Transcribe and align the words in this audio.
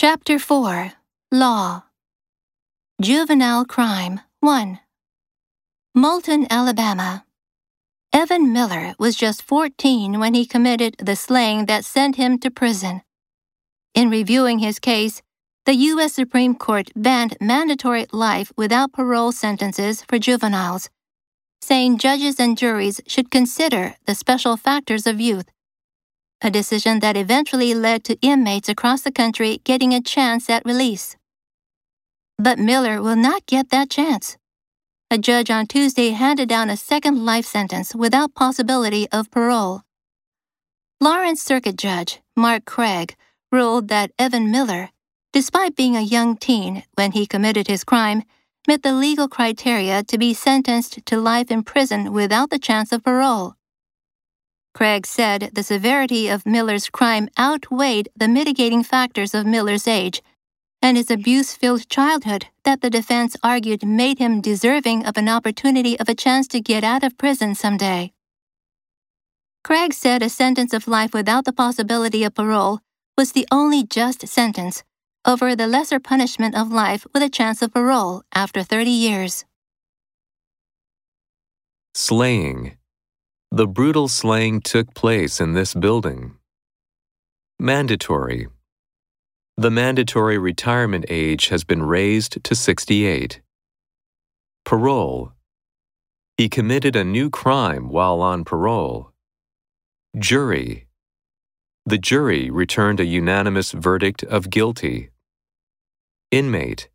Chapter 0.00 0.38
4 0.38 0.92
Law 1.32 1.82
Juvenile 3.02 3.64
Crime 3.64 4.20
1 4.38 4.78
Moulton, 5.92 6.46
Alabama. 6.48 7.24
Evan 8.12 8.52
Miller 8.52 8.94
was 9.00 9.16
just 9.16 9.42
14 9.42 10.20
when 10.20 10.34
he 10.34 10.46
committed 10.46 10.94
the 11.00 11.16
slaying 11.16 11.66
that 11.66 11.84
sent 11.84 12.14
him 12.14 12.38
to 12.38 12.48
prison. 12.48 13.02
In 13.92 14.08
reviewing 14.08 14.60
his 14.60 14.78
case, 14.78 15.20
the 15.66 15.74
U.S. 15.74 16.14
Supreme 16.14 16.54
Court 16.54 16.92
banned 16.94 17.36
mandatory 17.40 18.06
life 18.12 18.52
without 18.56 18.92
parole 18.92 19.32
sentences 19.32 20.04
for 20.04 20.20
juveniles, 20.20 20.90
saying 21.60 21.98
judges 21.98 22.38
and 22.38 22.56
juries 22.56 23.00
should 23.08 23.32
consider 23.32 23.96
the 24.06 24.14
special 24.14 24.56
factors 24.56 25.08
of 25.08 25.20
youth 25.20 25.50
a 26.42 26.50
decision 26.50 27.00
that 27.00 27.16
eventually 27.16 27.74
led 27.74 28.04
to 28.04 28.18
inmates 28.20 28.68
across 28.68 29.02
the 29.02 29.12
country 29.12 29.60
getting 29.64 29.92
a 29.92 30.00
chance 30.00 30.48
at 30.48 30.64
release. 30.64 31.16
But 32.38 32.58
Miller 32.58 33.02
will 33.02 33.16
not 33.16 33.46
get 33.46 33.70
that 33.70 33.90
chance. 33.90 34.36
A 35.10 35.18
judge 35.18 35.50
on 35.50 35.66
Tuesday 35.66 36.10
handed 36.10 36.48
down 36.48 36.70
a 36.70 36.76
second 36.76 37.24
life 37.24 37.46
sentence 37.46 37.94
without 37.94 38.34
possibility 38.34 39.08
of 39.10 39.30
parole. 39.30 39.82
Lawrence 41.00 41.42
Circuit 41.42 41.76
Judge 41.76 42.20
Mark 42.36 42.64
Craig 42.64 43.16
ruled 43.50 43.88
that 43.88 44.12
Evan 44.18 44.50
Miller, 44.50 44.90
despite 45.32 45.74
being 45.74 45.96
a 45.96 46.02
young 46.02 46.36
teen 46.36 46.84
when 46.94 47.12
he 47.12 47.26
committed 47.26 47.66
his 47.66 47.84
crime, 47.84 48.22
met 48.68 48.82
the 48.82 48.92
legal 48.92 49.28
criteria 49.28 50.02
to 50.04 50.18
be 50.18 50.34
sentenced 50.34 51.04
to 51.06 51.16
life 51.16 51.50
in 51.50 51.62
prison 51.62 52.12
without 52.12 52.50
the 52.50 52.58
chance 52.58 52.92
of 52.92 53.02
parole. 53.02 53.54
Craig 54.74 55.06
said 55.06 55.50
the 55.52 55.62
severity 55.62 56.28
of 56.28 56.46
Miller's 56.46 56.88
crime 56.88 57.28
outweighed 57.38 58.08
the 58.16 58.28
mitigating 58.28 58.82
factors 58.82 59.34
of 59.34 59.46
Miller's 59.46 59.88
age 59.88 60.22
and 60.80 60.96
his 60.96 61.10
abuse 61.10 61.54
filled 61.54 61.88
childhood 61.88 62.46
that 62.64 62.80
the 62.80 62.90
defense 62.90 63.36
argued 63.42 63.84
made 63.84 64.18
him 64.18 64.40
deserving 64.40 65.04
of 65.04 65.16
an 65.16 65.28
opportunity 65.28 65.98
of 65.98 66.08
a 66.08 66.14
chance 66.14 66.46
to 66.48 66.60
get 66.60 66.84
out 66.84 67.02
of 67.02 67.18
prison 67.18 67.54
someday. 67.54 68.12
Craig 69.64 69.92
said 69.92 70.22
a 70.22 70.28
sentence 70.28 70.72
of 70.72 70.88
life 70.88 71.12
without 71.12 71.44
the 71.44 71.52
possibility 71.52 72.24
of 72.24 72.34
parole 72.34 72.80
was 73.16 73.32
the 73.32 73.46
only 73.50 73.84
just 73.84 74.26
sentence 74.28 74.84
over 75.26 75.56
the 75.56 75.66
lesser 75.66 75.98
punishment 75.98 76.54
of 76.54 76.70
life 76.70 77.06
with 77.12 77.22
a 77.22 77.28
chance 77.28 77.60
of 77.60 77.72
parole 77.72 78.22
after 78.32 78.62
30 78.62 78.90
years. 78.90 79.44
Slaying. 81.94 82.77
The 83.50 83.66
brutal 83.66 84.08
slaying 84.08 84.60
took 84.60 84.92
place 84.94 85.40
in 85.40 85.54
this 85.54 85.72
building. 85.72 86.36
Mandatory. 87.58 88.46
The 89.56 89.70
mandatory 89.70 90.36
retirement 90.36 91.06
age 91.08 91.48
has 91.48 91.64
been 91.64 91.82
raised 91.82 92.44
to 92.44 92.54
68. 92.54 93.40
Parole. 94.66 95.32
He 96.36 96.50
committed 96.50 96.94
a 96.94 97.04
new 97.04 97.30
crime 97.30 97.88
while 97.88 98.20
on 98.20 98.44
parole. 98.44 99.12
Jury. 100.16 100.86
The 101.86 101.98
jury 101.98 102.50
returned 102.50 103.00
a 103.00 103.06
unanimous 103.06 103.72
verdict 103.72 104.22
of 104.24 104.50
guilty. 104.50 105.08
Inmate. 106.30 106.90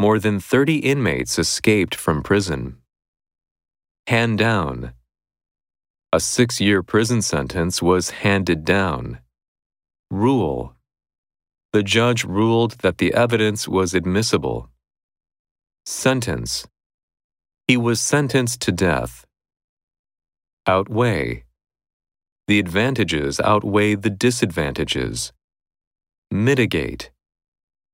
More 0.00 0.18
than 0.18 0.40
30 0.40 0.78
inmates 0.78 1.38
escaped 1.38 1.94
from 1.94 2.24
prison. 2.24 2.78
Hand 4.08 4.38
down. 4.38 4.94
A 6.12 6.18
six 6.18 6.60
year 6.60 6.82
prison 6.82 7.22
sentence 7.22 7.80
was 7.80 8.10
handed 8.10 8.64
down. 8.64 9.20
Rule. 10.10 10.74
The 11.72 11.84
judge 11.84 12.24
ruled 12.24 12.72
that 12.82 12.98
the 12.98 13.14
evidence 13.14 13.68
was 13.68 13.94
admissible. 13.94 14.68
Sentence. 15.86 16.66
He 17.68 17.76
was 17.76 18.00
sentenced 18.00 18.60
to 18.62 18.72
death. 18.72 19.24
Outweigh. 20.66 21.44
The 22.48 22.58
advantages 22.58 23.38
outweigh 23.38 23.94
the 23.94 24.10
disadvantages. 24.10 25.32
Mitigate. 26.32 27.12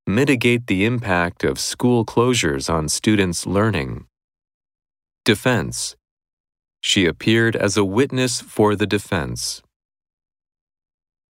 Mitigate 0.06 0.68
the 0.68 0.86
impact 0.86 1.44
of 1.44 1.58
school 1.58 2.06
closures 2.06 2.72
on 2.72 2.88
students' 2.88 3.46
learning. 3.46 4.06
Defense. 5.26 5.96
She 6.88 7.04
appeared 7.04 7.56
as 7.56 7.76
a 7.76 7.84
witness 7.84 8.40
for 8.40 8.76
the 8.76 8.86
defense. 8.86 9.60